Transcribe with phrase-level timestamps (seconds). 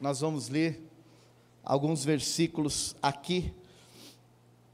[0.00, 0.80] nós vamos ler
[1.64, 3.52] alguns versículos aqui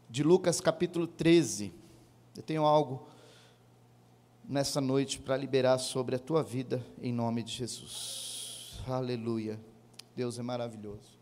[0.09, 1.73] de Lucas capítulo 13.
[2.37, 3.07] Eu tenho algo
[4.47, 8.79] nessa noite para liberar sobre a tua vida em nome de Jesus.
[8.87, 9.59] Aleluia.
[10.15, 11.19] Deus é maravilhoso.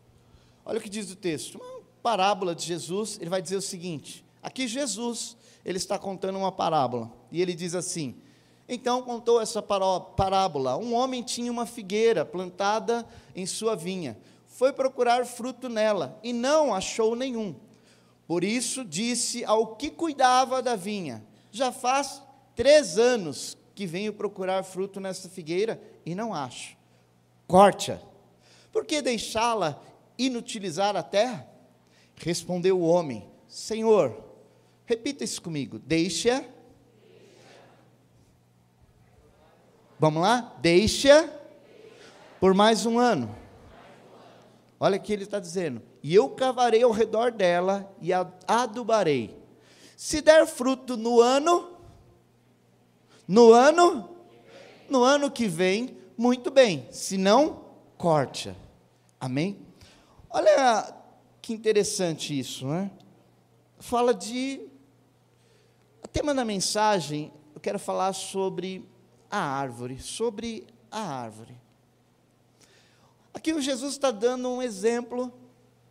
[0.65, 1.57] Olha o que diz o texto.
[1.57, 6.51] Uma parábola de Jesus, ele vai dizer o seguinte: aqui Jesus, ele está contando uma
[6.51, 8.15] parábola, e ele diz assim:
[8.67, 13.05] então contou essa parábola: um homem tinha uma figueira plantada
[13.35, 14.17] em sua vinha,
[14.47, 17.55] foi procurar fruto nela e não achou nenhum.
[18.27, 22.21] Por isso disse ao que cuidava da vinha: já faz
[22.55, 26.77] três anos que venho procurar fruto nessa figueira e não acho.
[27.47, 27.99] Corte-a.
[28.71, 29.81] Por que deixá-la
[30.17, 31.47] inutilizar a terra?
[32.15, 34.23] Respondeu o homem: Senhor,
[34.85, 36.45] repita isso comigo: deixa.
[40.03, 40.53] Vamos lá?
[40.59, 41.33] Deixa
[42.37, 43.33] por mais um ano.
[44.77, 45.81] Olha o que ele está dizendo.
[46.03, 49.41] E eu cavarei ao redor dela e a adubarei.
[49.95, 51.77] Se der fruto no ano,
[53.25, 54.09] no ano,
[54.89, 56.85] no ano que vem, muito bem.
[56.91, 57.63] Se não,
[57.97, 58.53] corte.
[59.21, 59.57] Amém?
[60.29, 60.93] Olha
[61.41, 62.91] que interessante isso, né?
[63.79, 64.67] Fala de.
[66.03, 68.91] O tema da mensagem, eu quero falar sobre
[69.35, 71.59] a árvore, sobre a árvore.
[73.33, 75.33] Aqui o Jesus está dando um exemplo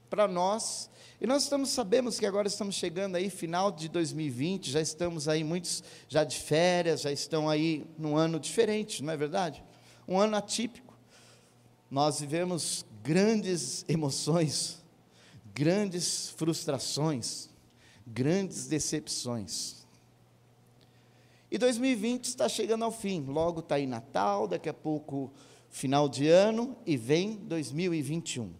[0.09, 0.89] para nós,
[1.21, 5.43] e nós estamos, sabemos que agora estamos chegando aí, final de 2020, já estamos aí,
[5.43, 9.65] muitos já de férias, já estão aí num ano diferente, não é verdade?
[10.07, 10.97] Um ano atípico.
[11.91, 14.81] Nós vivemos grandes emoções,
[15.53, 17.51] grandes frustrações,
[18.07, 19.82] grandes decepções.
[21.53, 25.31] E 2020 está chegando ao fim, logo está aí Natal, daqui a pouco
[25.69, 28.55] final de ano e vem 2021.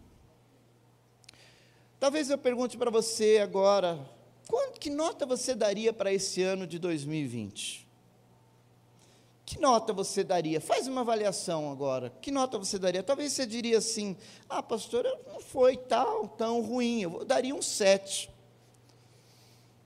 [1.99, 3.99] Talvez eu pergunte para você agora,
[4.47, 7.87] quanto, que nota você daria para esse ano de 2020?
[9.43, 10.61] Que nota você daria?
[10.61, 12.11] Faz uma avaliação agora.
[12.21, 13.01] Que nota você daria?
[13.01, 14.15] Talvez você diria assim:
[14.47, 17.01] ah, pastor, não foi tal, tão ruim.
[17.01, 18.29] Eu daria um 7.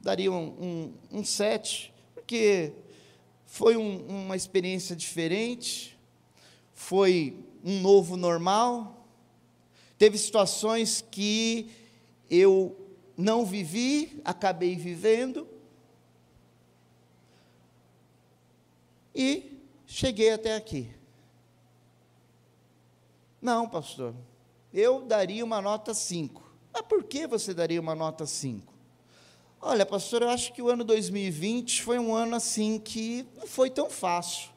[0.02, 2.74] Daria um, um, um 7, porque
[3.48, 5.98] foi um, uma experiência diferente,
[6.74, 9.08] foi um novo normal.
[9.98, 11.72] Teve situações que
[12.30, 12.78] eu
[13.18, 15.48] não vivi, acabei vivendo.
[19.16, 20.92] E cheguei até aqui.
[23.42, 24.14] Não, pastor,
[24.74, 26.44] eu daria uma nota 5.
[26.72, 28.77] Mas por que você daria uma nota 5?
[29.70, 33.70] Olha, pastor, eu acho que o ano 2020 foi um ano assim que não foi
[33.70, 34.48] tão fácil.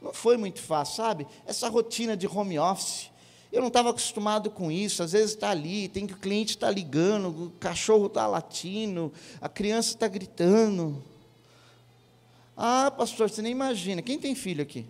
[0.00, 1.26] Não foi muito fácil, sabe?
[1.44, 3.10] Essa rotina de home office,
[3.50, 5.02] eu não estava acostumado com isso.
[5.02, 9.48] Às vezes está ali, tem que o cliente está ligando, o cachorro está latindo, a
[9.48, 11.02] criança está gritando.
[12.56, 14.02] Ah, pastor, você nem imagina.
[14.02, 14.86] Quem tem filho aqui?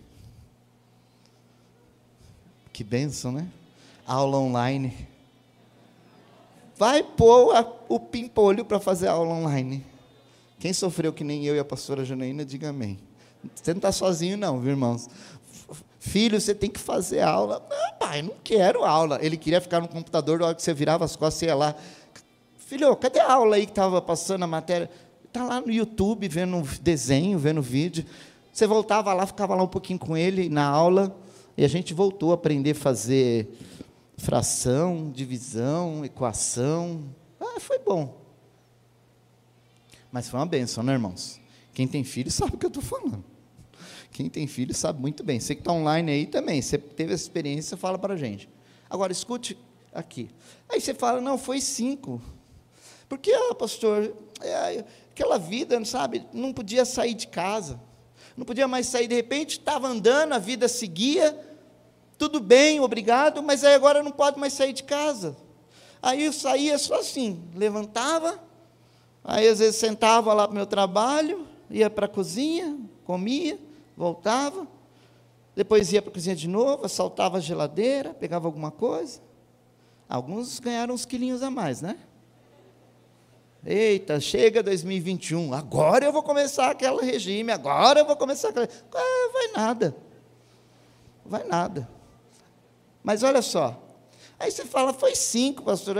[2.71, 3.47] Que benção, né?
[4.05, 5.14] Aula online.
[6.77, 9.85] Vai pôr a, o pimpolho para fazer aula online.
[10.59, 12.99] Quem sofreu que nem eu e a pastora Janaína, diga amém.
[13.53, 15.07] Você não está sozinho, não, viu, irmãos?
[15.99, 17.65] Filho, você tem que fazer aula.
[17.69, 19.19] Não, pai, não quero aula.
[19.21, 21.75] Ele queria ficar no computador, na hora que você virava as costas, você ia lá.
[22.57, 24.89] Filho, cadê a aula aí que estava passando a matéria?
[25.25, 28.05] Está lá no YouTube, vendo desenho, vendo vídeo.
[28.51, 31.15] Você voltava lá, ficava lá um pouquinho com ele na aula,
[31.57, 33.49] e a gente voltou a aprender a fazer
[34.17, 37.03] fração, divisão, equação.
[37.39, 38.21] Ah, foi bom.
[40.11, 41.39] Mas foi uma benção, né, irmãos?
[41.73, 43.23] Quem tem filho sabe o que eu estou falando.
[44.11, 45.39] Quem tem filho sabe muito bem.
[45.39, 48.47] Você que está online aí também, você teve essa experiência, fala para a gente.
[48.89, 49.57] Agora, escute
[49.93, 50.29] aqui.
[50.69, 52.21] Aí você fala, não, foi cinco.
[53.09, 57.79] Porque, ah, pastor, é, aquela vida, sabe, não podia sair de casa.
[58.37, 61.37] Não podia mais sair, de repente estava andando, a vida seguia,
[62.17, 65.35] tudo bem, obrigado, mas aí agora não pode mais sair de casa.
[66.01, 68.39] Aí eu saía só assim, levantava,
[69.23, 73.59] aí às vezes sentava lá para o meu trabalho, ia para a cozinha, comia,
[73.97, 74.67] voltava,
[75.55, 79.19] depois ia para a cozinha de novo, assaltava a geladeira, pegava alguma coisa.
[80.07, 81.97] Alguns ganharam uns quilinhos a mais, né?
[83.65, 88.69] Eita, chega 2021, agora eu vou começar aquele regime, agora eu vou começar aquele.
[88.93, 89.95] Ah, vai nada.
[91.25, 91.94] Vai nada.
[93.05, 93.79] Mas olha só.
[94.39, 95.97] Aí você fala, foi cinco, pastor.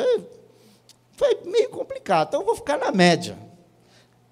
[1.12, 3.38] Foi meio complicado, então eu vou ficar na média.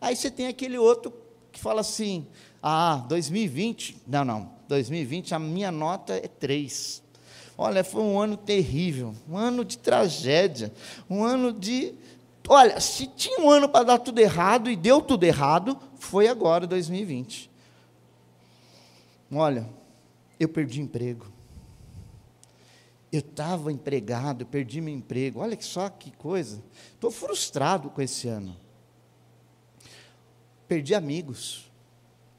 [0.01, 1.13] Aí você tem aquele outro
[1.51, 2.27] que fala assim:
[2.61, 7.03] ah, 2020, não, não, 2020 a minha nota é 3.
[7.55, 10.73] Olha, foi um ano terrível, um ano de tragédia,
[11.07, 11.93] um ano de.
[12.49, 16.65] Olha, se tinha um ano para dar tudo errado e deu tudo errado, foi agora,
[16.65, 17.49] 2020.
[19.31, 19.69] Olha,
[20.39, 21.32] eu perdi emprego.
[23.13, 25.39] Eu estava empregado, eu perdi meu emprego.
[25.39, 26.63] Olha só que coisa.
[26.95, 28.57] Estou frustrado com esse ano.
[30.67, 31.71] Perdi amigos.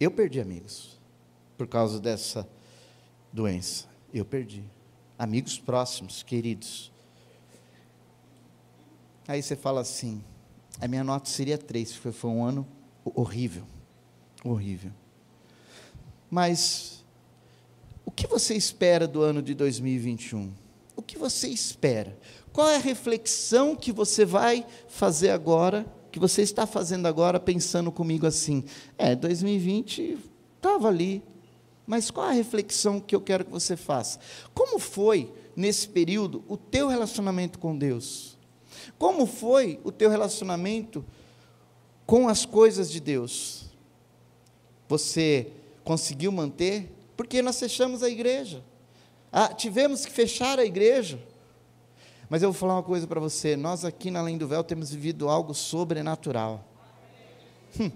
[0.00, 0.98] Eu perdi amigos
[1.56, 2.48] por causa dessa
[3.32, 3.86] doença.
[4.12, 4.64] Eu perdi.
[5.16, 6.90] Amigos próximos, queridos.
[9.28, 10.24] Aí você fala assim:
[10.80, 12.66] a minha nota seria três, foi, foi um ano
[13.04, 13.64] horrível.
[14.42, 14.90] Horrível.
[16.28, 17.04] Mas,
[18.04, 20.63] o que você espera do ano de 2021?
[20.96, 22.17] O que você espera?
[22.52, 27.91] Qual é a reflexão que você vai fazer agora, que você está fazendo agora, pensando
[27.91, 28.64] comigo assim?
[28.96, 30.19] É, 2020
[30.56, 31.23] estava ali,
[31.87, 34.19] mas qual a reflexão que eu quero que você faça?
[34.55, 38.38] Como foi, nesse período, o teu relacionamento com Deus?
[38.99, 41.05] Como foi o teu relacionamento
[42.06, 43.64] com as coisas de Deus?
[44.88, 45.50] Você
[45.82, 46.91] conseguiu manter?
[47.17, 48.62] Porque nós fechamos a igreja.
[49.36, 51.19] Ah, tivemos que fechar a igreja.
[52.31, 54.92] Mas eu vou falar uma coisa para você: nós aqui na Além do Véu temos
[54.92, 56.64] vivido algo sobrenatural.
[57.81, 57.90] Hum.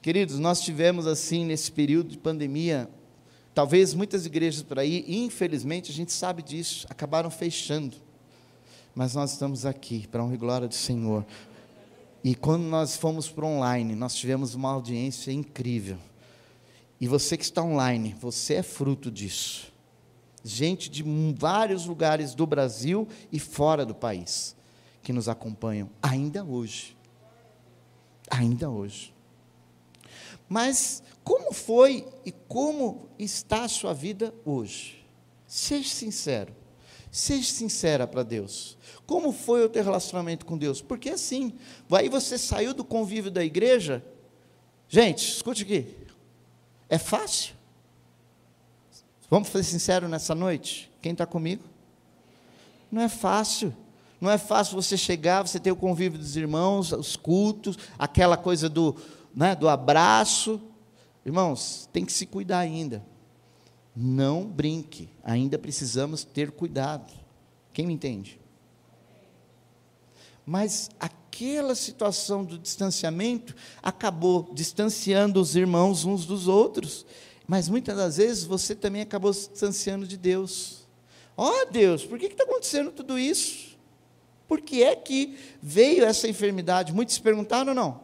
[0.00, 2.88] Queridos, nós tivemos assim, nesse período de pandemia,
[3.54, 7.94] talvez muitas igrejas por aí, infelizmente a gente sabe disso, acabaram fechando.
[8.94, 11.26] Mas nós estamos aqui, para honra e glória do Senhor.
[12.24, 15.98] E quando nós fomos para online, nós tivemos uma audiência incrível.
[16.98, 19.75] E você que está online, você é fruto disso
[20.48, 21.04] gente de
[21.36, 24.56] vários lugares do Brasil e fora do país
[25.02, 26.96] que nos acompanham ainda hoje.
[28.30, 29.14] Ainda hoje.
[30.48, 35.04] Mas como foi e como está a sua vida hoje?
[35.46, 36.54] Seja sincero.
[37.10, 38.76] Seja sincera para Deus.
[39.06, 40.82] Como foi o teu relacionamento com Deus?
[40.82, 41.54] Porque assim,
[41.90, 44.04] aí você saiu do convívio da igreja.
[44.88, 45.96] Gente, escute aqui.
[46.88, 47.55] É fácil?
[49.28, 50.90] Vamos ser sinceros nessa noite?
[51.02, 51.64] Quem está comigo?
[52.90, 53.74] Não é fácil.
[54.20, 58.68] Não é fácil você chegar, você ter o convívio dos irmãos, os cultos, aquela coisa
[58.68, 58.96] do,
[59.34, 60.60] né, do abraço.
[61.24, 63.04] Irmãos, tem que se cuidar ainda.
[63.94, 67.12] Não brinque, ainda precisamos ter cuidado.
[67.72, 68.40] Quem me entende?
[70.46, 77.04] Mas aquela situação do distanciamento acabou distanciando os irmãos uns dos outros.
[77.46, 80.86] Mas muitas das vezes você também acabou se distanciando de Deus.
[81.36, 83.76] Ó oh, Deus, por que está acontecendo tudo isso?
[84.48, 86.92] Por que é que veio essa enfermidade?
[86.92, 88.00] Muitos se perguntaram ou não?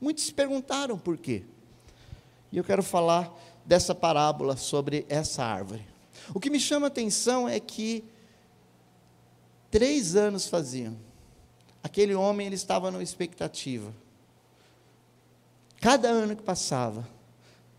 [0.00, 1.44] Muitos se perguntaram por quê.
[2.50, 3.32] E eu quero falar
[3.64, 5.86] dessa parábola sobre essa árvore.
[6.34, 8.04] O que me chama a atenção é que
[9.70, 10.96] três anos faziam.
[11.82, 13.92] Aquele homem ele estava numa expectativa.
[15.80, 17.08] Cada ano que passava,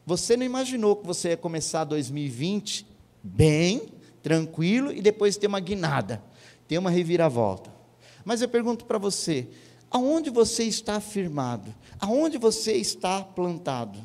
[0.06, 2.86] você não imaginou que você ia começar 2020
[3.24, 6.24] bem, tranquilo e depois ter uma guinada,
[6.68, 7.74] ter uma reviravolta.
[8.26, 9.48] Mas eu pergunto para você:
[9.90, 11.74] aonde você está firmado?
[12.00, 14.00] Aonde você está plantado?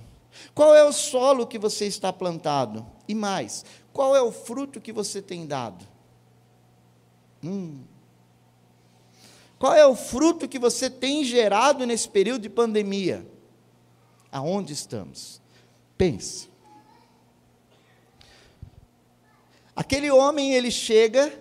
[0.55, 2.87] Qual é o solo que você está plantado?
[3.09, 5.85] E mais, qual é o fruto que você tem dado?
[7.43, 7.81] Hum.
[9.59, 13.27] Qual é o fruto que você tem gerado nesse período de pandemia?
[14.31, 15.41] Aonde estamos?
[15.99, 16.49] Pense.
[19.75, 21.33] Aquele homem, ele chega,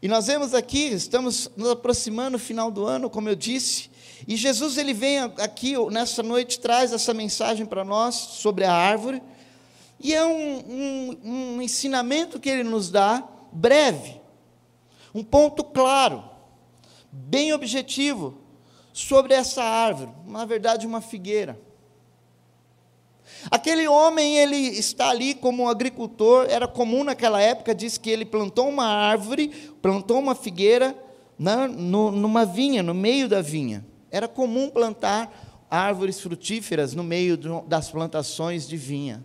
[0.00, 3.90] e nós vemos aqui, estamos nos aproximando do final do ano, como eu disse,
[4.26, 9.22] e Jesus ele vem aqui nessa noite, traz essa mensagem para nós sobre a árvore,
[10.00, 14.18] e é um, um, um ensinamento que ele nos dá, breve,
[15.14, 16.24] um ponto claro,
[17.12, 18.38] bem objetivo,
[18.94, 21.65] sobre essa árvore, na verdade, uma figueira.
[23.50, 28.24] Aquele homem, ele está ali como um agricultor, era comum naquela época, diz que ele
[28.24, 29.48] plantou uma árvore,
[29.80, 30.96] plantou uma figueira
[31.38, 33.84] na, no, numa vinha, no meio da vinha.
[34.10, 39.24] Era comum plantar árvores frutíferas no meio do, das plantações de vinha.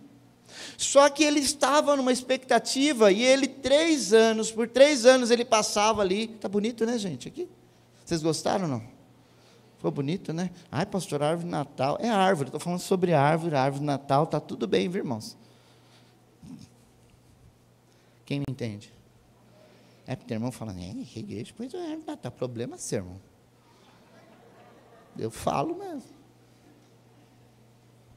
[0.76, 6.02] Só que ele estava numa expectativa e ele, três anos, por três anos ele passava
[6.02, 6.24] ali.
[6.24, 7.28] Está bonito, né, gente?
[7.28, 7.48] Aqui?
[8.04, 8.82] Vocês gostaram ou não?
[9.82, 10.52] Ficou bonito, né?
[10.70, 11.98] Ai, pastor, árvore de Natal.
[11.98, 15.36] É árvore, estou falando sobre árvore, árvore de Natal, está tudo bem, viu, irmãos?
[18.24, 18.94] Quem me entende?
[20.06, 22.30] É porque tem irmão falando, é, que igreja, pois é, árvore de Natal.
[22.30, 23.20] Problema seu, irmão.
[25.18, 26.12] Eu falo mesmo.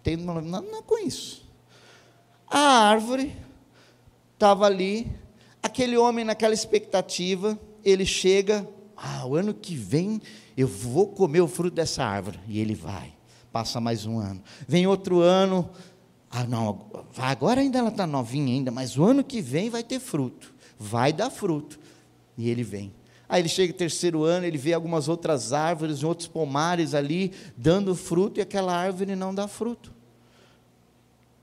[0.04, 1.50] Tem não, não com isso.
[2.48, 3.36] A árvore
[4.36, 5.12] estava ali,
[5.64, 10.22] Aquele homem, naquela expectativa, ele chega, ah, o ano que vem
[10.56, 12.40] eu vou comer o fruto dessa árvore.
[12.48, 13.14] E ele vai.
[13.52, 14.42] Passa mais um ano.
[14.68, 15.70] Vem outro ano.
[16.30, 20.00] Ah, não, agora ainda ela está novinha ainda, mas o ano que vem vai ter
[20.00, 20.54] fruto.
[20.78, 21.80] Vai dar fruto.
[22.38, 22.94] E ele vem.
[23.28, 28.40] Aí ele chega terceiro ano, ele vê algumas outras árvores, outros pomares ali, dando fruto,
[28.40, 29.94] e aquela árvore não dá fruto.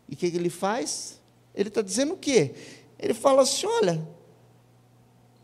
[0.09, 1.21] E o que, que ele faz?
[1.55, 2.55] Ele está dizendo o quê?
[2.99, 4.07] Ele fala assim: olha,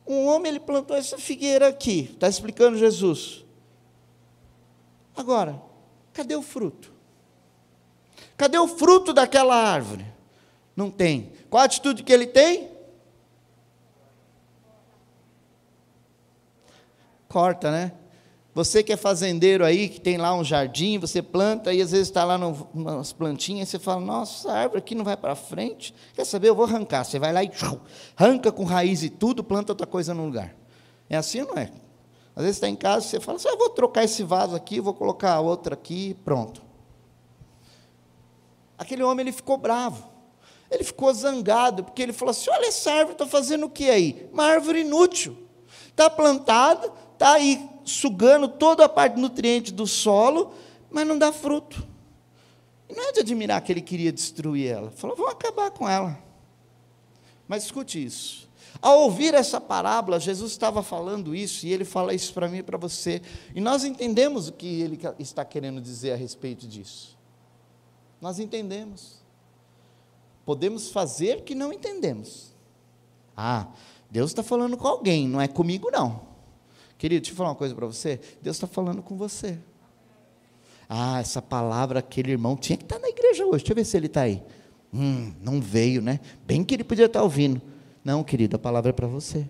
[0.08, 3.44] um homem ele plantou essa figueira aqui, está explicando Jesus.
[5.14, 5.60] Agora,
[6.12, 6.92] cadê o fruto?
[8.36, 10.06] Cadê o fruto daquela árvore?
[10.74, 11.32] Não tem.
[11.50, 12.70] Qual a atitude que ele tem?
[17.28, 17.92] Corta, né?
[18.58, 22.08] Você que é fazendeiro aí, que tem lá um jardim, você planta e às vezes
[22.08, 25.36] está lá no, umas plantinhas, e você fala, nossa, essa árvore aqui não vai para
[25.36, 25.94] frente.
[26.12, 26.48] Quer saber?
[26.48, 27.04] Eu vou arrancar.
[27.04, 27.52] Você vai lá e
[28.16, 30.56] arranca com raiz e tudo, planta outra coisa no lugar.
[31.08, 31.70] É assim ou não é?
[32.34, 34.92] Às vezes está em casa, você fala assim, eu vou trocar esse vaso aqui, vou
[34.92, 36.60] colocar outra aqui, pronto.
[38.76, 40.02] Aquele homem ele ficou bravo.
[40.68, 44.28] Ele ficou zangado, porque ele falou assim: olha, essa árvore está fazendo o que aí?
[44.32, 45.46] Uma árvore inútil.
[45.90, 50.52] Está plantada, está aí sugando toda a parte nutriente do solo,
[50.90, 51.87] mas não dá fruto.
[52.88, 54.90] E não é de admirar que ele queria destruir ela.
[54.90, 56.18] Falou, vamos acabar com ela.
[57.47, 58.49] Mas escute isso.
[58.80, 62.62] Ao ouvir essa parábola, Jesus estava falando isso, e ele fala isso para mim e
[62.62, 63.21] para você.
[63.54, 67.18] E nós entendemos o que ele está querendo dizer a respeito disso.
[68.21, 69.18] Nós entendemos.
[70.45, 72.54] Podemos fazer que não entendemos.
[73.37, 73.66] Ah,
[74.11, 76.27] Deus está falando com alguém, não é comigo, não.
[76.99, 78.21] Querido, deixa eu falar uma coisa para você.
[78.43, 79.57] Deus está falando com você.
[80.88, 83.59] Ah, essa palavra, aquele irmão tinha que estar tá na igreja hoje.
[83.59, 84.43] Deixa eu ver se ele está aí.
[84.93, 86.19] Hum, não veio, né?
[86.45, 87.62] Bem que ele podia estar tá ouvindo.
[88.05, 89.49] Não, querido, a palavra é para você.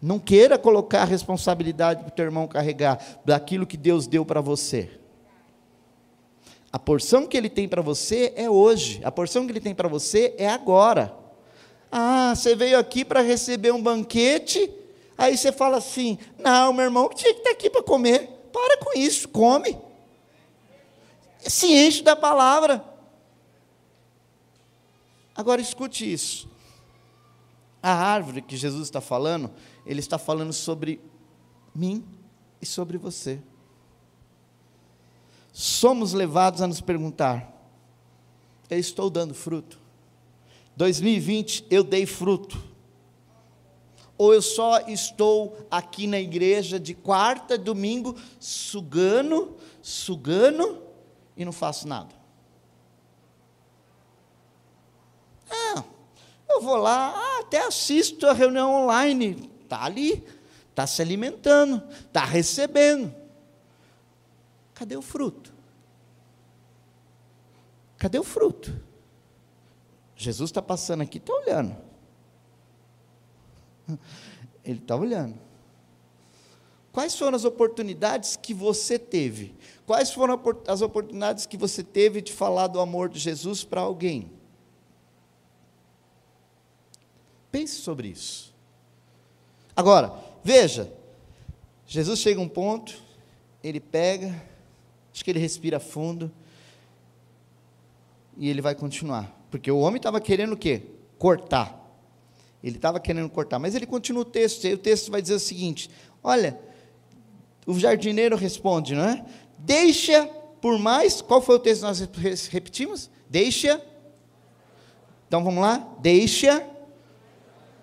[0.00, 4.40] Não queira colocar a responsabilidade para o teu irmão carregar daquilo que Deus deu para
[4.40, 4.90] você.
[6.72, 9.00] A porção que ele tem para você é hoje.
[9.04, 11.14] A porção que ele tem para você é agora.
[11.90, 14.70] Ah, você veio aqui para receber um banquete
[15.16, 18.28] Aí você fala assim: não, meu irmão tinha que estar aqui para comer.
[18.52, 19.78] Para com isso, come.
[21.38, 22.84] Se enche da palavra.
[25.34, 26.48] Agora escute isso.
[27.82, 29.50] A árvore que Jesus está falando,
[29.84, 31.00] ele está falando sobre
[31.74, 32.04] mim
[32.60, 33.40] e sobre você.
[35.52, 37.52] Somos levados a nos perguntar:
[38.70, 39.80] eu estou dando fruto?
[40.76, 42.71] 2020 eu dei fruto
[44.22, 50.80] ou eu só estou aqui na igreja de quarta, domingo, sugando, sugando
[51.36, 52.14] e não faço nada?
[55.50, 55.82] Ah,
[56.48, 60.24] eu vou lá, ah, até assisto a reunião online, está ali,
[60.70, 63.12] está se alimentando, está recebendo.
[64.72, 65.52] Cadê o fruto?
[67.98, 68.72] Cadê o fruto?
[70.14, 71.91] Jesus está passando aqui, está olhando.
[74.64, 75.34] Ele está olhando.
[76.92, 79.54] Quais foram as oportunidades que você teve?
[79.86, 84.30] Quais foram as oportunidades que você teve de falar do amor de Jesus para alguém?
[87.50, 88.54] Pense sobre isso.
[89.74, 90.12] Agora,
[90.44, 90.92] veja,
[91.86, 92.94] Jesus chega a um ponto,
[93.64, 94.42] ele pega,
[95.12, 96.30] acho que ele respira fundo,
[98.36, 99.30] e ele vai continuar.
[99.50, 100.82] Porque o homem estava querendo o quê?
[101.18, 101.81] Cortar.
[102.62, 105.40] Ele estava querendo cortar, mas ele continua o texto, e o texto vai dizer o
[105.40, 105.90] seguinte:
[106.22, 106.58] olha,
[107.66, 109.24] o jardineiro responde, não é?
[109.58, 110.28] Deixa
[110.60, 113.10] por mais, qual foi o texto que nós repetimos?
[113.28, 113.82] Deixa.
[115.26, 115.88] Então vamos lá?
[116.00, 116.64] Deixa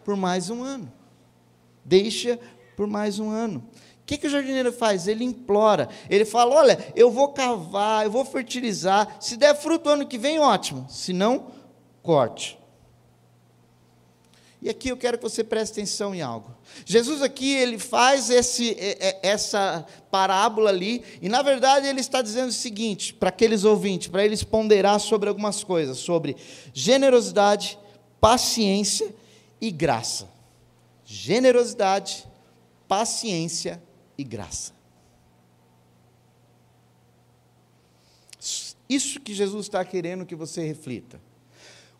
[0.05, 0.91] por mais um ano.
[1.83, 2.39] Deixa
[2.77, 3.59] por mais um ano.
[4.01, 5.07] O que, que o jardineiro faz?
[5.07, 5.89] Ele implora.
[6.09, 9.17] Ele fala: Olha, eu vou cavar, eu vou fertilizar.
[9.19, 10.87] Se der fruto ano que vem, ótimo.
[10.89, 11.47] Se não,
[12.01, 12.58] corte.
[14.61, 16.53] E aqui eu quero que você preste atenção em algo.
[16.85, 18.75] Jesus aqui ele faz esse,
[19.23, 24.25] essa parábola ali, e na verdade ele está dizendo o seguinte para aqueles ouvintes, para
[24.25, 26.35] eles ponderar sobre algumas coisas, sobre
[26.73, 27.79] generosidade,
[28.19, 29.15] paciência
[29.61, 30.27] e graça.
[31.05, 32.27] Generosidade,
[32.85, 33.81] paciência
[34.17, 34.73] e graça.
[38.89, 41.28] Isso que Jesus está querendo que você reflita.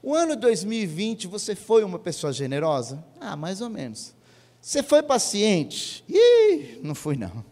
[0.02, 3.04] O ano 2020 você foi uma pessoa generosa?
[3.20, 4.16] Ah, mais ou menos.
[4.62, 6.04] Você foi paciente?
[6.08, 7.44] Ih, não fui não.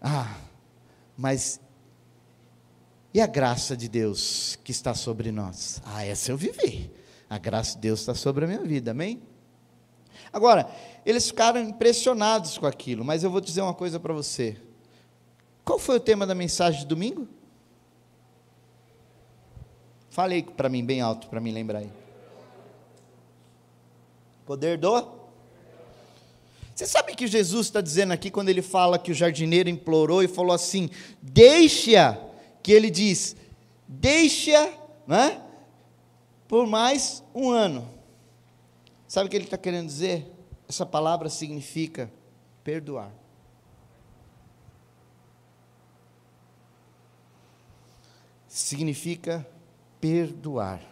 [0.00, 0.36] Ah,
[1.16, 1.60] mas
[3.14, 5.80] e a graça de Deus que está sobre nós?
[5.84, 6.90] Ah, essa eu vivi.
[7.30, 9.22] A graça de Deus está sobre a minha vida, amém?
[10.32, 10.68] Agora,
[11.06, 14.56] eles ficaram impressionados com aquilo, mas eu vou dizer uma coisa para você.
[15.64, 17.28] Qual foi o tema da mensagem de domingo?
[20.14, 21.90] Falei para mim bem alto, para me lembrar aí.
[24.46, 25.08] Poder do?
[26.72, 30.28] Você sabe que Jesus está dizendo aqui, quando ele fala que o jardineiro implorou e
[30.28, 30.88] falou assim:
[31.20, 32.16] deixa,
[32.62, 33.34] que ele diz,
[33.88, 34.72] deixa,
[35.04, 35.42] né?
[36.46, 37.84] Por mais um ano.
[39.08, 40.30] Sabe o que ele está querendo dizer?
[40.68, 42.08] Essa palavra significa
[42.62, 43.10] perdoar.
[48.46, 49.44] Significa
[50.04, 50.82] perdoar.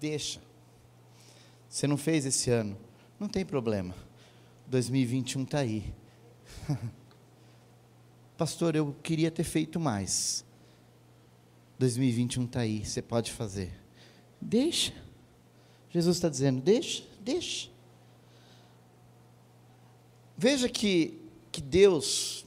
[0.00, 0.40] Deixa.
[1.68, 2.78] Você não fez esse ano,
[3.18, 3.92] não tem problema.
[4.68, 5.92] 2021 está aí.
[8.38, 10.44] Pastor, eu queria ter feito mais.
[11.76, 13.72] 2021 está aí, você pode fazer.
[14.40, 14.94] Deixa.
[15.90, 17.68] Jesus está dizendo: deixa, deixa.
[20.38, 21.20] Veja que,
[21.50, 22.46] que Deus,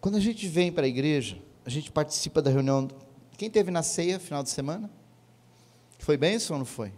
[0.00, 2.88] quando a gente vem para a igreja, a gente participa da reunião.
[3.36, 4.90] Quem teve na ceia final de semana?
[5.98, 6.90] Foi bênção ou não foi?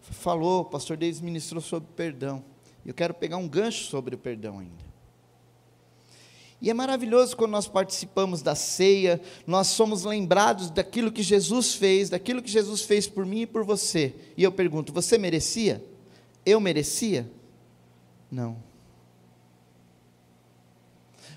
[0.00, 2.44] Falou, o pastor Davis ministrou sobre perdão.
[2.86, 4.84] Eu quero pegar um gancho sobre o perdão ainda.
[6.62, 12.10] E é maravilhoso quando nós participamos da ceia, nós somos lembrados daquilo que Jesus fez,
[12.10, 14.14] daquilo que Jesus fez por mim e por você.
[14.36, 15.84] E eu pergunto: você merecia?
[16.46, 17.28] Eu merecia?
[18.30, 18.56] Não.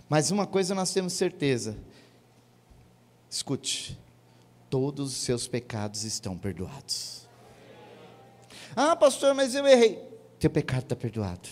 [0.07, 1.75] Mas uma coisa nós temos certeza:
[3.33, 3.99] escute,
[4.69, 7.27] todos os seus pecados estão perdoados.
[8.75, 9.95] Ah, pastor, mas eu errei.
[10.39, 11.49] Teu pecado está perdoado.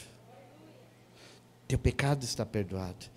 [1.67, 3.07] Teu pecado está perdoado.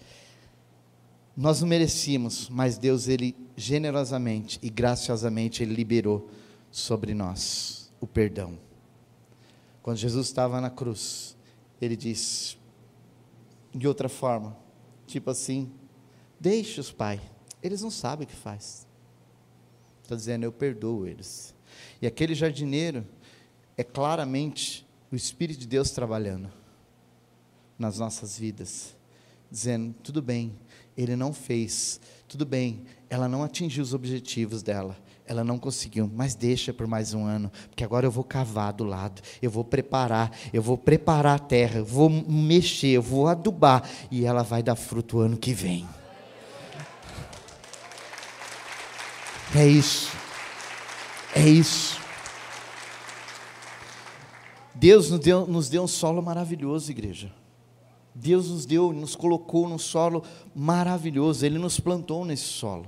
[1.37, 6.31] Nós não merecíamos, mas Deus, Ele generosamente e graciosamente, Ele liberou
[6.71, 8.59] sobre nós o perdão.
[9.83, 11.37] Quando Jesus estava na cruz,
[11.83, 12.57] Ele disse,
[13.75, 14.57] de outra forma,
[15.07, 15.71] tipo assim:
[16.41, 17.21] Deixe-os, Pai,
[17.65, 18.87] eles não sabem o que faz.
[20.03, 21.55] Está dizendo, eu perdoo eles.
[22.01, 23.07] E aquele jardineiro
[23.75, 26.53] é claramente o Espírito de Deus trabalhando
[27.79, 28.95] nas nossas vidas,
[29.51, 30.55] dizendo: tudo bem,
[30.95, 32.01] ele não fez.
[32.29, 34.97] Tudo bem, ela não atingiu os objetivos dela.
[35.27, 38.85] Ela não conseguiu, mas deixa por mais um ano, porque agora eu vou cavar do
[38.85, 43.89] lado, eu vou preparar, eu vou preparar a terra, eu vou mexer, eu vou adubar,
[44.11, 45.89] e ela vai dar fruto o ano que vem.
[49.57, 50.11] É isso.
[51.33, 52.01] É isso.
[54.75, 57.33] Deus nos deu, nos deu um solo maravilhoso, igreja.
[58.13, 62.87] Deus nos deu, nos colocou num solo maravilhoso, Ele nos plantou nesse solo.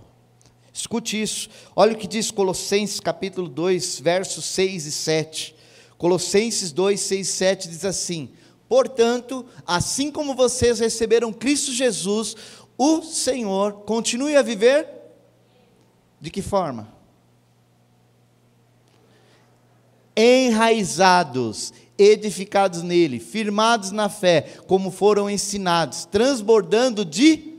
[0.73, 5.57] Escute isso, olha o que diz Colossenses capítulo 2, versos 6 e 7.
[5.97, 8.31] Colossenses 2, 6 e 7 diz assim:
[8.69, 12.37] Portanto, assim como vocês receberam Cristo Jesus,
[12.77, 14.96] o Senhor, continue a viver
[16.27, 16.89] de que forma?
[20.17, 27.55] Enraizados edificados nele, firmados na fé, como foram ensinados, transbordando de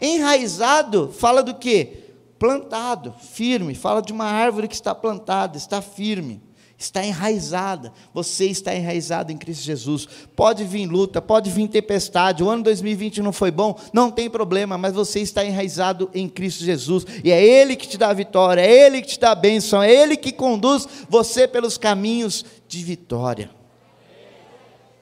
[0.00, 2.04] enraizado, fala do que?
[2.38, 6.40] Plantado, firme, fala de uma árvore que está plantada, está firme,
[6.78, 7.92] está enraizada.
[8.12, 10.06] Você está enraizado em Cristo Jesus.
[10.34, 12.42] Pode vir luta, pode vir tempestade.
[12.42, 16.64] O ano 2020 não foi bom, não tem problema, mas você está enraizado em Cristo
[16.64, 17.06] Jesus.
[17.24, 19.82] E é Ele que te dá a vitória, é Ele que te dá a bênção,
[19.82, 23.50] é Ele que conduz você pelos caminhos de vitória.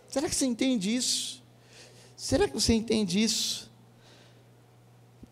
[0.08, 1.42] Será que você entende isso?
[2.16, 3.70] Será que você entende isso?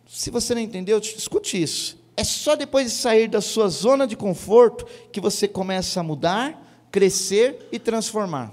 [0.08, 2.01] Se você não entendeu, escute isso.
[2.16, 6.86] É só depois de sair da sua zona de conforto que você começa a mudar,
[6.90, 8.52] crescer e transformar.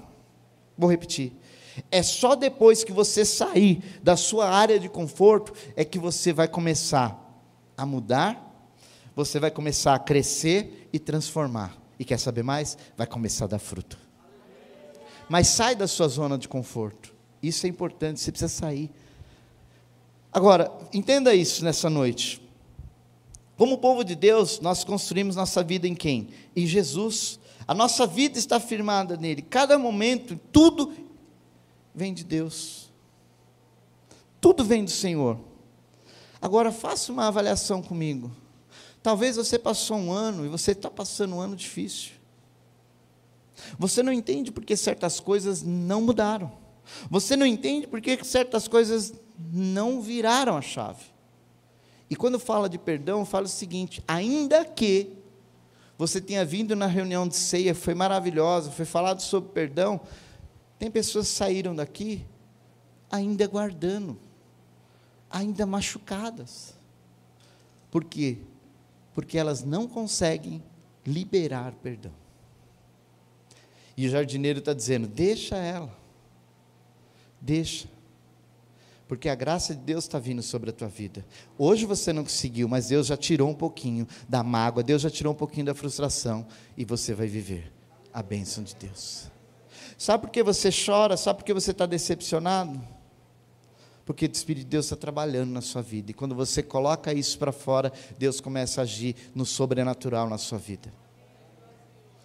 [0.76, 1.32] Vou repetir.
[1.90, 6.48] É só depois que você sair da sua área de conforto é que você vai
[6.48, 7.18] começar
[7.76, 8.46] a mudar,
[9.14, 11.76] você vai começar a crescer e transformar.
[11.98, 12.78] E quer saber mais?
[12.96, 13.98] Vai começar a dar fruto.
[15.28, 17.14] Mas sai da sua zona de conforto.
[17.42, 18.90] Isso é importante, você precisa sair.
[20.32, 22.42] Agora, entenda isso nessa noite.
[23.60, 26.30] Como povo de Deus, nós construímos nossa vida em quem?
[26.56, 27.38] Em Jesus.
[27.68, 29.42] A nossa vida está firmada nele.
[29.42, 30.94] Cada momento, tudo
[31.94, 32.90] vem de Deus.
[34.40, 35.38] Tudo vem do Senhor.
[36.40, 38.34] Agora, faça uma avaliação comigo.
[39.02, 42.12] Talvez você passou um ano e você está passando um ano difícil.
[43.78, 46.50] Você não entende porque certas coisas não mudaram.
[47.10, 51.09] Você não entende porque certas coisas não viraram a chave.
[52.10, 55.16] E quando fala de perdão, fala o seguinte: ainda que
[55.96, 60.00] você tenha vindo na reunião de ceia, foi maravilhosa, foi falado sobre perdão,
[60.78, 62.26] tem pessoas que saíram daqui
[63.10, 64.18] ainda guardando,
[65.30, 66.74] ainda machucadas.
[67.90, 68.38] Por quê?
[69.14, 70.62] Porque elas não conseguem
[71.06, 72.12] liberar perdão.
[73.96, 75.94] E o jardineiro está dizendo: deixa ela,
[77.40, 77.88] deixa,
[79.10, 81.26] porque a graça de Deus está vindo sobre a tua vida.
[81.58, 85.32] Hoje você não conseguiu, mas Deus já tirou um pouquinho da mágoa, Deus já tirou
[85.32, 86.46] um pouquinho da frustração,
[86.76, 87.72] e você vai viver
[88.14, 89.24] a bênção de Deus.
[89.98, 91.16] Sabe por que você chora?
[91.16, 92.80] Sabe por que você está decepcionado?
[94.04, 96.12] Porque o Espírito de Deus está trabalhando na sua vida.
[96.12, 100.58] E quando você coloca isso para fora, Deus começa a agir no sobrenatural na sua
[100.58, 100.88] vida.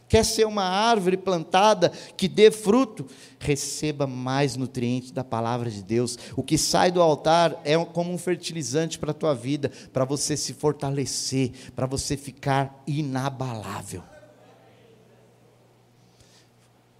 [0.07, 3.07] Quer ser uma árvore plantada que dê fruto?
[3.39, 6.17] Receba mais nutrientes da palavra de Deus.
[6.35, 10.37] O que sai do altar é como um fertilizante para a tua vida, para você
[10.37, 14.03] se fortalecer, para você ficar inabalável.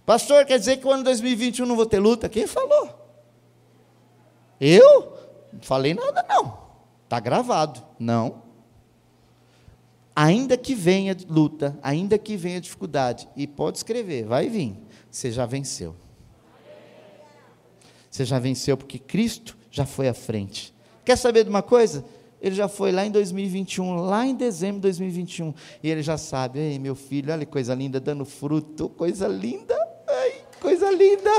[0.04, 2.28] Pastor, quer dizer que o ano 2021 não vou ter luta?
[2.28, 2.90] Quem falou?
[4.60, 5.16] Eu?
[5.52, 6.58] Não falei nada, não.
[7.04, 7.82] Está gravado.
[7.98, 8.45] Não.
[10.18, 14.74] Ainda que venha luta, ainda que venha dificuldade, e pode escrever, vai vir,
[15.10, 15.94] você já venceu.
[18.10, 20.74] Você já venceu porque Cristo já foi à frente.
[21.04, 22.02] Quer saber de uma coisa?
[22.40, 25.52] Ele já foi lá em 2021, lá em dezembro de 2021,
[25.82, 29.76] e ele já sabe, ei, meu filho, olha que coisa linda, dando fruto, coisa linda,
[30.08, 31.30] ai, coisa linda.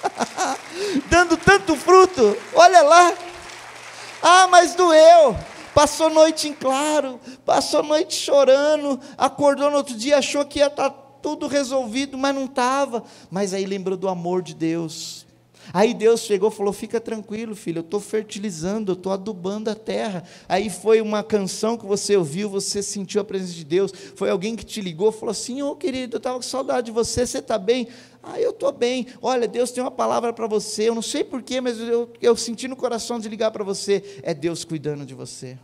[1.10, 3.12] dando tanto fruto, olha lá.
[4.22, 5.36] Ah, mas doeu.
[5.74, 10.90] Passou noite em claro, passou noite chorando, acordou no outro dia, achou que ia estar
[10.90, 13.04] tá tudo resolvido, mas não estava.
[13.30, 15.26] Mas aí lembrou do amor de Deus.
[15.72, 19.74] Aí Deus chegou e falou: Fica tranquilo, filho, eu estou fertilizando, eu estou adubando a
[19.74, 20.24] terra.
[20.48, 23.92] Aí foi uma canção que você ouviu, você sentiu a presença de Deus.
[24.16, 26.92] Foi alguém que te ligou, falou assim: Ô oh, querido, eu estava com saudade de
[26.92, 27.88] você, você está bem?
[28.22, 29.06] Ah, eu estou bem.
[29.22, 30.88] Olha, Deus tem uma palavra para você.
[30.88, 34.20] Eu não sei porquê, mas eu, eu senti no coração de ligar para você.
[34.22, 35.58] É Deus cuidando de você.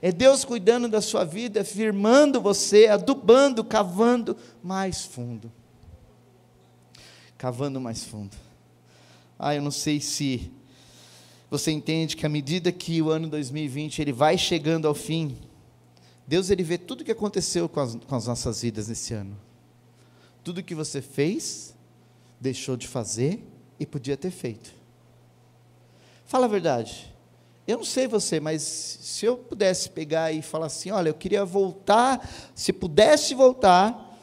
[0.00, 5.52] É Deus cuidando da sua vida, firmando você, adubando, cavando mais fundo.
[7.38, 8.36] Cavando mais fundo.
[9.38, 10.50] Ah, eu não sei se
[11.50, 15.36] você entende que à medida que o ano 2020 ele vai chegando ao fim,
[16.26, 19.36] Deus ele vê tudo o que aconteceu com as, com as nossas vidas nesse ano.
[20.44, 21.74] Tudo que você fez,
[22.40, 23.46] deixou de fazer
[23.78, 24.74] e podia ter feito.
[26.24, 27.12] Fala a verdade.
[27.66, 31.44] Eu não sei você, mas se eu pudesse pegar e falar assim, olha, eu queria
[31.44, 34.18] voltar, se pudesse voltar,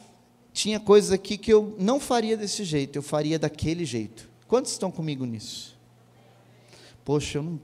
[0.52, 4.28] tinha coisas aqui que eu não faria desse jeito, eu faria daquele jeito.
[4.46, 5.78] Quantos estão comigo nisso?
[7.02, 7.60] Poxa, eu não,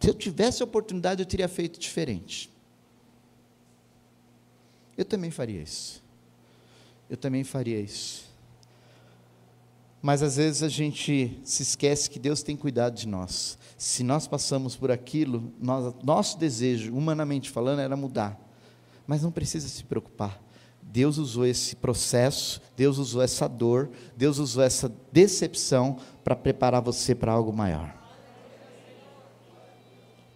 [0.00, 2.50] se eu tivesse a oportunidade, eu teria feito diferente.
[4.96, 6.05] Eu também faria isso
[7.08, 8.26] eu também faria isso.
[10.02, 13.58] Mas às vezes a gente se esquece que Deus tem cuidado de nós.
[13.76, 18.38] Se nós passamos por aquilo, nós, nosso desejo, humanamente falando, era mudar.
[19.06, 20.40] Mas não precisa se preocupar.
[20.82, 27.14] Deus usou esse processo, Deus usou essa dor, Deus usou essa decepção para preparar você
[27.14, 27.94] para algo maior.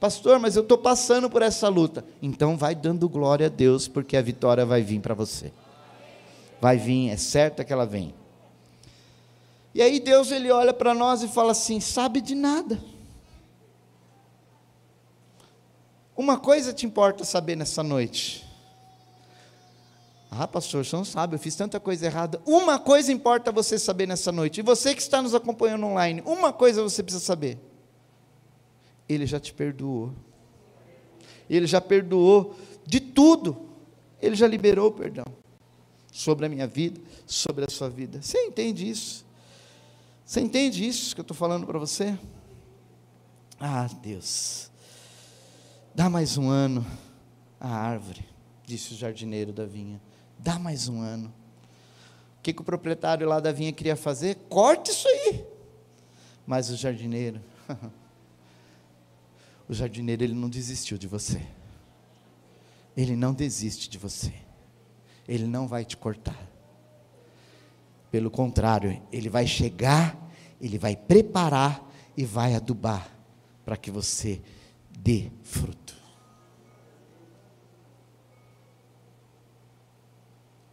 [0.01, 2.05] Pastor, mas eu estou passando por essa luta.
[2.21, 5.53] Então vai dando glória a Deus, porque a vitória vai vir para você
[6.61, 8.15] vai vir, é certa que ela vem.
[9.75, 12.83] E aí Deus ele olha para nós e fala assim: sabe de nada.
[16.17, 18.47] Uma coisa te importa saber nessa noite.
[20.31, 22.41] Ah, pastor, você não sabe, eu fiz tanta coisa errada.
[22.47, 24.61] Uma coisa importa você saber nessa noite.
[24.61, 27.59] E você que está nos acompanhando online, uma coisa você precisa saber.
[29.09, 30.13] Ele já te perdoou.
[31.49, 32.55] Ele já perdoou
[32.87, 33.69] de tudo.
[34.23, 35.25] Ele já liberou o perdão
[36.13, 38.21] sobre a minha vida, sobre a sua vida.
[38.21, 39.25] Você entende isso?
[40.25, 42.17] Você entende isso que eu estou falando para você?
[43.59, 44.71] Ah, Deus,
[45.95, 46.87] dá mais um ano
[47.59, 48.25] à árvore,
[48.65, 50.01] disse o jardineiro da vinha.
[50.39, 51.29] Dá mais um ano.
[52.39, 54.37] O que, que o proprietário lá da vinha queria fazer?
[54.49, 55.45] Corte isso aí.
[56.47, 57.41] Mas o jardineiro,
[59.69, 61.43] o jardineiro, ele não desistiu de você.
[62.97, 64.33] Ele não desiste de você.
[65.29, 66.39] Ele não vai te cortar.
[68.11, 70.17] Pelo contrário, ele vai chegar,
[70.61, 73.09] ele vai preparar e vai adubar
[73.65, 74.43] para que você
[74.91, 75.95] dê fruto.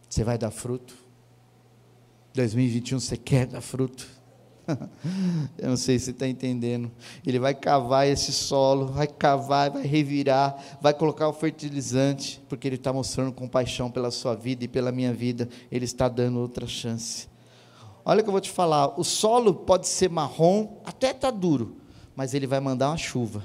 [0.08, 0.96] Você vai dar fruto?
[2.34, 4.17] 2021 você quer dar fruto?
[5.58, 6.90] Eu não sei se você está entendendo.
[7.26, 12.76] Ele vai cavar esse solo, vai cavar, vai revirar, vai colocar o fertilizante, porque Ele
[12.76, 15.48] está mostrando compaixão pela sua vida e pela minha vida.
[15.70, 17.28] Ele está dando outra chance.
[18.04, 21.76] Olha o que eu vou te falar: o solo pode ser marrom, até está duro,
[22.14, 23.44] mas Ele vai mandar uma chuva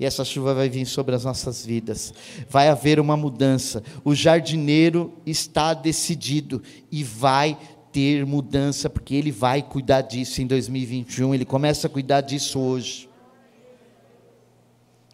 [0.00, 2.14] e essa chuva vai vir sobre as nossas vidas.
[2.48, 3.82] Vai haver uma mudança.
[4.02, 7.58] O jardineiro está decidido e vai
[7.92, 11.34] ter mudança, porque ele vai cuidar disso em 2021.
[11.34, 13.08] Ele começa a cuidar disso hoje.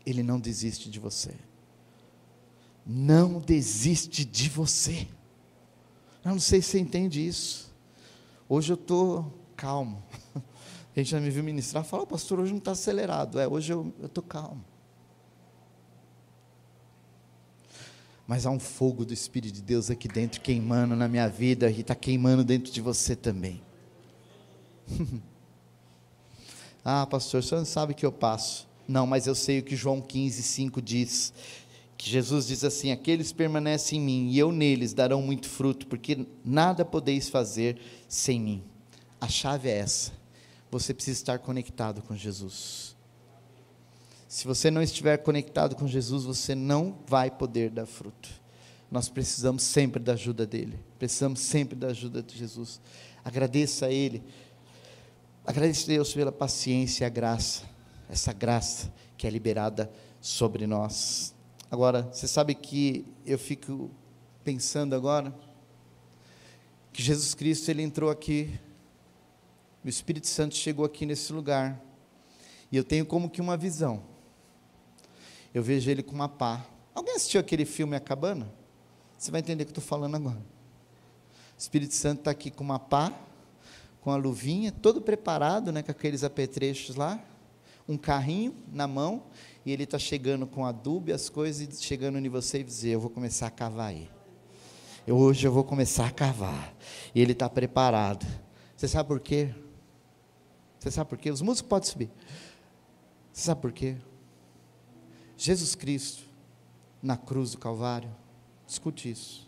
[0.05, 1.35] Ele não desiste de você.
[2.87, 5.09] Não desiste de você.
[6.25, 7.75] Eu não sei se você entende isso.
[8.49, 10.03] Hoje eu estou calmo.
[10.95, 13.39] A gente já me viu ministrar, fala, pastor, hoje não está acelerado.
[13.39, 14.65] É, hoje eu estou calmo.
[18.27, 21.81] Mas há um fogo do Espírito de Deus aqui dentro queimando na minha vida e
[21.81, 23.63] está queimando dentro de você também.
[26.85, 28.67] ah, pastor, o senhor não sabe que eu passo.
[28.89, 31.33] Não, mas eu sei o que João 15, 5 diz.
[31.97, 36.27] Que Jesus diz assim: Aqueles permanecem em mim e eu neles darão muito fruto, porque
[36.45, 38.63] nada podeis fazer sem mim.
[39.21, 40.13] A chave é essa.
[40.71, 42.96] Você precisa estar conectado com Jesus.
[44.37, 48.29] Se você não estiver conectado com Jesus, você não vai poder dar fruto.
[48.91, 50.79] Nós precisamos sempre da ajuda dele.
[50.99, 52.79] Precisamos sempre da ajuda de Jesus.
[53.25, 54.23] Agradeça a ele.
[55.43, 57.63] Agradeça a Deus pela paciência e a graça.
[58.11, 61.35] Essa graça que é liberada sobre nós.
[61.71, 63.91] Agora, você sabe que eu fico
[64.45, 65.35] pensando agora
[66.93, 68.53] que Jesus Cristo ele entrou aqui,
[69.83, 71.83] o Espírito Santo chegou aqui nesse lugar.
[72.71, 74.15] E eu tenho como que uma visão
[75.57, 76.67] eu vejo ele com uma pá.
[76.95, 78.53] Alguém assistiu aquele filme A Cabana?
[79.17, 80.37] Você vai entender o que eu estou falando agora.
[80.37, 83.11] O Espírito Santo está aqui com uma pá,
[84.03, 87.19] com a luvinha, todo preparado, né, com aqueles apetrechos lá,
[87.89, 89.23] um carrinho na mão,
[89.65, 92.91] e ele está chegando com adubo e as coisas, e chegando em você e dizer,
[92.91, 94.11] eu vou começar a cavar aí.
[95.07, 96.75] Eu, hoje eu vou começar a cavar.
[97.15, 98.27] E ele está preparado.
[98.77, 99.55] Você sabe por quê?
[100.79, 101.31] Você sabe por quê?
[101.31, 102.11] Os músicos podem subir.
[103.33, 103.97] Você sabe por quê?
[105.37, 106.25] Jesus Cristo,
[107.03, 108.11] na cruz do Calvário,
[108.67, 109.47] escute isso.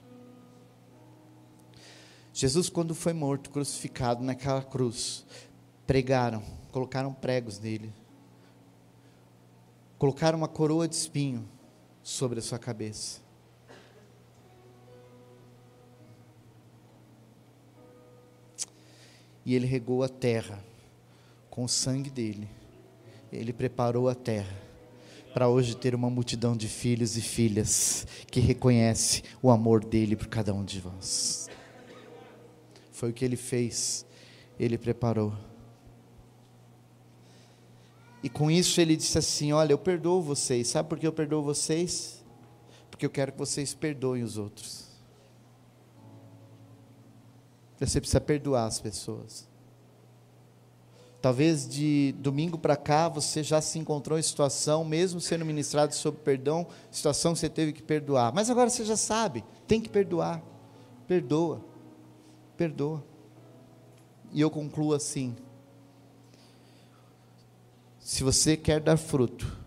[2.33, 5.24] Jesus, quando foi morto, crucificado naquela cruz,
[5.87, 7.92] pregaram, colocaram pregos nele,
[9.98, 11.48] colocaram uma coroa de espinho
[12.03, 13.20] sobre a sua cabeça.
[19.44, 20.62] E ele regou a terra
[21.48, 22.48] com o sangue dele.
[23.33, 24.67] Ele preparou a terra
[25.33, 30.27] para hoje ter uma multidão de filhos e filhas que reconhece o amor dele por
[30.27, 31.49] cada um de vós.
[32.91, 34.05] Foi o que ele fez,
[34.59, 35.33] ele preparou.
[38.23, 40.69] E com isso ele disse assim: Olha, eu perdoo vocês.
[40.69, 42.25] Sabe por que eu perdoo vocês?
[42.91, 44.88] Porque eu quero que vocês perdoem os outros.
[47.79, 49.47] Você precisa perdoar as pessoas.
[51.20, 56.20] Talvez de domingo para cá você já se encontrou em situação, mesmo sendo ministrado sobre
[56.20, 58.33] perdão, situação que você teve que perdoar.
[58.33, 60.42] Mas agora você já sabe, tem que perdoar.
[61.09, 61.64] Perdoa.
[62.57, 63.04] Perdoa.
[64.33, 65.35] E eu concluo assim:
[67.98, 69.59] se você quer dar fruto,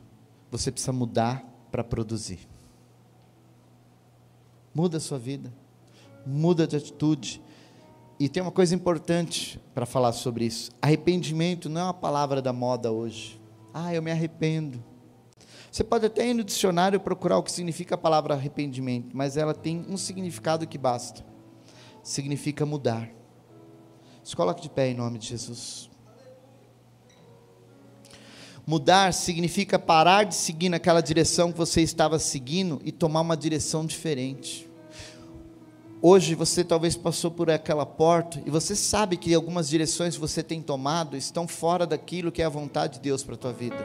[0.49, 2.47] você precisa mudar para produzir.
[4.73, 5.51] Muda a sua vida,
[6.25, 7.41] muda de atitude,
[8.23, 10.69] e tem uma coisa importante para falar sobre isso.
[10.79, 13.41] Arrependimento não é uma palavra da moda hoje.
[13.73, 14.83] Ah, eu me arrependo.
[15.71, 19.55] Você pode até ir no dicionário procurar o que significa a palavra arrependimento, mas ela
[19.55, 21.25] tem um significado que basta.
[22.03, 23.09] Significa mudar.
[24.23, 25.89] Se coloque de pé em nome de Jesus.
[28.67, 33.83] Mudar significa parar de seguir naquela direção que você estava seguindo e tomar uma direção
[33.83, 34.70] diferente.
[36.03, 40.41] Hoje você talvez passou por aquela porta e você sabe que algumas direções que você
[40.41, 43.77] tem tomado estão fora daquilo que é a vontade de Deus para a tua vida.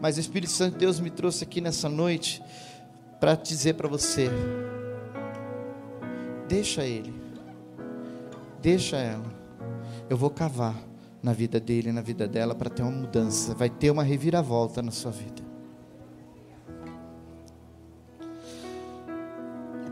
[0.00, 2.40] Mas o Espírito Santo de Deus me trouxe aqui nessa noite
[3.18, 4.30] para dizer para você:
[6.48, 7.12] deixa ele,
[8.62, 9.26] deixa ela.
[10.08, 10.76] Eu vou cavar
[11.20, 13.56] na vida dele, na vida dela, para ter uma mudança.
[13.56, 15.47] Vai ter uma reviravolta na sua vida.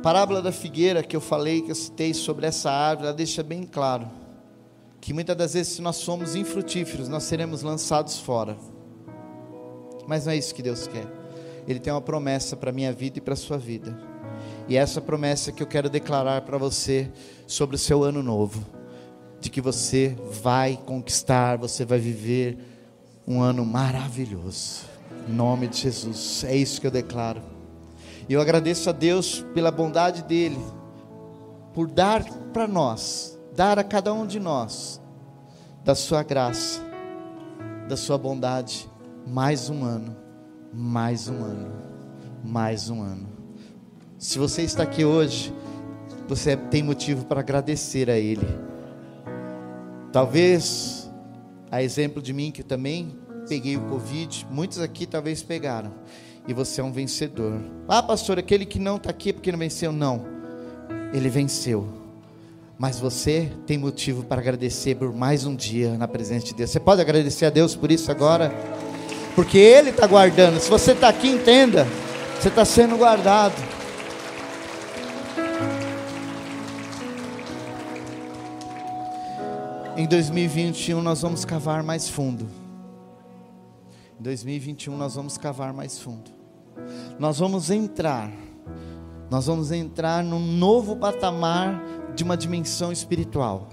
[0.07, 3.65] Parábola da figueira que eu falei, que eu citei sobre essa árvore, ela deixa bem
[3.65, 4.09] claro
[5.01, 8.57] que muitas das vezes, se nós somos infrutíferos, nós seremos lançados fora.
[10.07, 11.09] Mas não é isso que Deus quer.
[11.67, 13.99] Ele tem uma promessa para a minha vida e para a sua vida.
[14.69, 17.11] E é essa promessa que eu quero declarar para você
[17.45, 18.65] sobre o seu ano novo
[19.41, 22.57] de que você vai conquistar, você vai viver
[23.27, 24.83] um ano maravilhoso.
[25.29, 27.56] Em nome de Jesus, é isso que eu declaro.
[28.29, 30.59] E eu agradeço a Deus pela bondade dEle,
[31.73, 35.01] por dar para nós, dar a cada um de nós,
[35.85, 36.81] da Sua graça,
[37.89, 38.91] da Sua bondade,
[39.25, 40.17] mais um ano,
[40.75, 41.73] mais um ano,
[42.45, 43.29] mais um ano.
[44.19, 45.55] Se você está aqui hoje,
[46.27, 48.47] você tem motivo para agradecer a Ele.
[50.13, 51.09] Talvez,
[51.71, 53.17] a exemplo de mim, que também
[53.49, 55.93] peguei o Covid, muitos aqui talvez pegaram,
[56.49, 57.61] e você é um vencedor.
[57.89, 60.25] Ah, pastor, aquele que não está aqui é porque não venceu, não,
[61.13, 61.89] ele venceu.
[62.79, 66.71] Mas você tem motivo para agradecer por mais um dia na presença de Deus.
[66.71, 68.53] Você pode agradecer a Deus por isso agora?
[69.35, 70.61] Porque Ele está guardando.
[70.61, 71.87] Se você está aqui, entenda,
[72.39, 73.55] você está sendo guardado.
[79.97, 82.47] Em 2021 nós vamos cavar mais fundo.
[84.21, 86.36] Em 2021 nós vamos cavar mais fundo.
[87.19, 88.31] Nós vamos entrar.
[89.31, 91.83] Nós vamos entrar num novo patamar
[92.15, 93.69] de uma dimensão espiritual.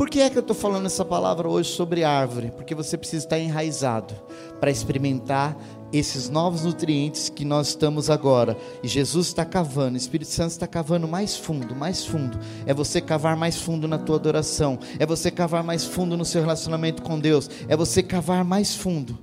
[0.00, 2.50] Por que é que eu estou falando essa palavra hoje sobre árvore?
[2.56, 4.14] Porque você precisa estar enraizado
[4.58, 5.54] para experimentar
[5.92, 8.56] esses novos nutrientes que nós estamos agora.
[8.82, 12.38] E Jesus está cavando, o Espírito Santo está cavando mais fundo, mais fundo.
[12.64, 16.40] É você cavar mais fundo na tua adoração, é você cavar mais fundo no seu
[16.40, 19.18] relacionamento com Deus, é você cavar mais fundo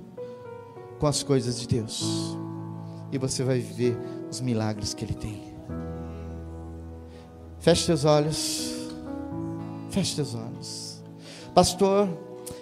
[1.00, 2.38] com as coisas de Deus.
[3.12, 3.96] E você vai viver
[4.30, 5.42] os milagres que Ele tem.
[7.60, 8.72] Feche seus olhos.
[9.90, 11.02] Feche seus olhos.
[11.54, 12.08] Pastor,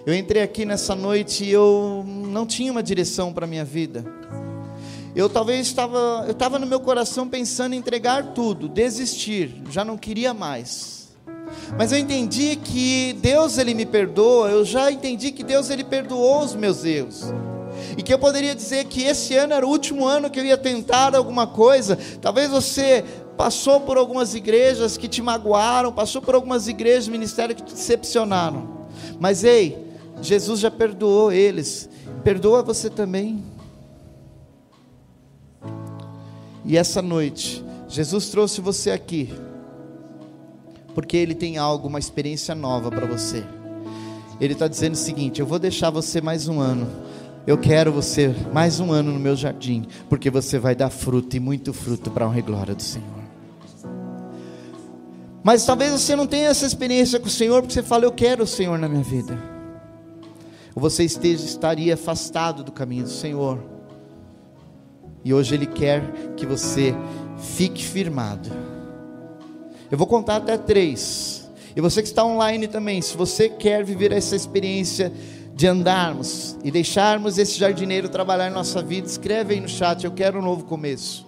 [0.06, 4.04] eu entrei aqui nessa noite e eu não tinha uma direção para a minha vida.
[5.14, 9.96] Eu talvez estava, eu estava no meu coração pensando em entregar tudo, desistir, já não
[9.96, 11.08] queria mais.
[11.78, 16.40] Mas eu entendi que Deus ele me perdoa, eu já entendi que Deus ele perdoou
[16.40, 17.32] os meus erros.
[17.96, 20.56] E que eu poderia dizer que esse ano era o último ano que eu ia
[20.56, 21.98] tentar alguma coisa.
[22.20, 23.04] Talvez você
[23.36, 28.86] passou por algumas igrejas que te magoaram, passou por algumas igrejas, ministérios que te decepcionaram.
[29.20, 29.86] Mas ei,
[30.20, 31.88] Jesus já perdoou eles,
[32.24, 33.44] perdoa você também.
[36.64, 39.32] E essa noite, Jesus trouxe você aqui,
[40.94, 43.44] porque Ele tem algo, uma experiência nova para você.
[44.40, 46.88] Ele está dizendo o seguinte: eu vou deixar você mais um ano.
[47.46, 51.40] Eu quero você mais um ano no meu jardim, porque você vai dar fruto e
[51.40, 53.06] muito fruto para a honra e glória do Senhor.
[55.44, 58.42] Mas talvez você não tenha essa experiência com o Senhor, porque você fala, eu quero
[58.42, 59.38] o Senhor na minha vida.
[60.74, 63.62] Ou você esteja, estaria afastado do caminho do Senhor.
[65.24, 66.02] E hoje Ele quer
[66.36, 66.96] que você
[67.38, 68.50] fique firmado.
[69.88, 71.48] Eu vou contar até três.
[71.76, 75.12] E você que está online também, se você quer viver essa experiência
[75.56, 80.12] de andarmos e deixarmos esse jardineiro trabalhar em nossa vida, escreve aí no chat, eu
[80.12, 81.24] quero um novo começo.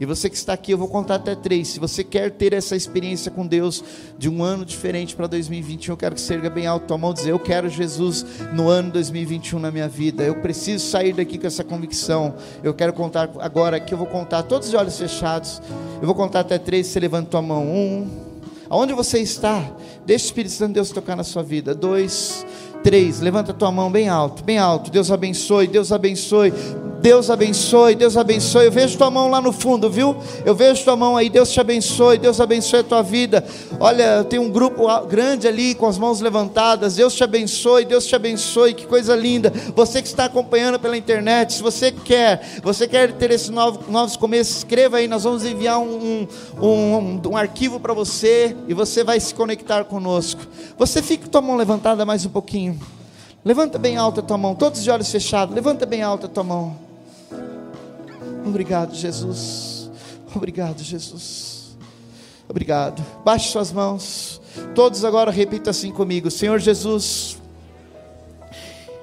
[0.00, 1.68] E você que está aqui, eu vou contar até três.
[1.68, 3.82] Se você quer ter essa experiência com Deus
[4.18, 7.12] de um ano diferente para 2021, eu quero que você erga bem alto a mão
[7.12, 10.24] e dizer: Eu quero Jesus no ano 2021 na minha vida.
[10.24, 12.34] Eu preciso sair daqui com essa convicção.
[12.62, 15.62] Eu quero contar agora aqui, eu vou contar todos os olhos fechados.
[16.00, 16.88] Eu vou contar até três.
[16.88, 17.64] Você levanta a mão.
[17.64, 18.26] Um.
[18.68, 19.64] Aonde você está?
[20.04, 21.74] Deixa o Espírito Santo de Deus tocar na sua vida.
[21.74, 22.44] Dois.
[22.86, 24.92] Três, levanta tua mão bem alto, bem alto.
[24.92, 26.52] Deus abençoe, Deus abençoe.
[27.06, 28.64] Deus abençoe, Deus abençoe.
[28.64, 30.16] Eu vejo tua mão lá no fundo, viu?
[30.44, 31.30] Eu vejo tua mão aí.
[31.30, 33.44] Deus te abençoe, Deus abençoe a tua vida.
[33.78, 36.96] Olha, tem um grupo grande ali com as mãos levantadas.
[36.96, 38.74] Deus te abençoe, Deus te abençoe.
[38.74, 39.52] Que coisa linda.
[39.76, 44.16] Você que está acompanhando pela internet, se você quer, você quer ter esses novos, novos
[44.16, 45.06] começos, escreva aí.
[45.06, 46.26] Nós vamos enviar um,
[46.60, 50.40] um, um, um arquivo para você e você vai se conectar conosco.
[50.76, 52.76] Você fica com tua mão levantada mais um pouquinho.
[53.44, 55.54] Levanta bem alta a tua mão, todos de olhos fechados.
[55.54, 56.85] Levanta bem alta a tua mão.
[58.46, 59.90] Obrigado, Jesus.
[60.32, 61.76] Obrigado, Jesus.
[62.48, 63.04] Obrigado.
[63.24, 64.40] Baixe suas mãos.
[64.72, 67.38] Todos agora repitam assim comigo: Senhor Jesus,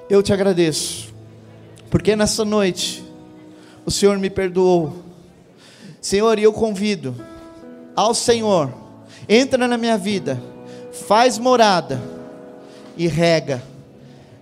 [0.08, 1.12] eu te agradeço,
[1.90, 3.04] porque nessa noite
[3.84, 5.04] o Senhor me perdoou.
[6.00, 7.14] Senhor, eu convido
[7.94, 8.72] ao Senhor,
[9.28, 10.42] entra na minha vida,
[11.06, 12.00] faz morada
[12.96, 13.62] e rega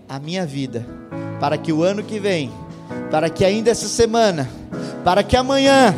[0.09, 0.87] a minha vida,
[1.41, 2.53] para que o ano que vem,
[3.11, 4.62] para que ainda essa semana,
[5.05, 5.95] para que amanhã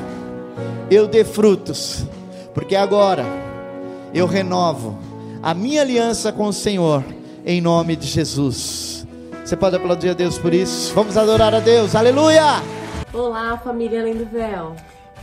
[0.90, 2.07] eu dê frutos,
[2.55, 3.24] porque agora
[4.12, 4.98] eu renovo
[5.42, 7.05] a minha aliança com o Senhor,
[7.44, 9.07] em nome de Jesus.
[9.44, 10.94] Você pode aplaudir a Deus por isso?
[10.94, 12.62] Vamos adorar a Deus, aleluia!
[13.12, 14.74] Olá, família Além do Véu.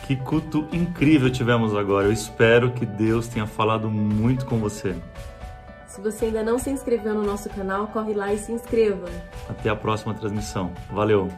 [0.06, 2.08] Que culto incrível tivemos agora.
[2.08, 4.96] Eu espero que Deus tenha falado muito com você.
[5.88, 9.08] Se você ainda não se inscreveu no nosso canal, corre lá e se inscreva.
[9.50, 10.72] Até a próxima transmissão.
[10.92, 11.30] Valeu!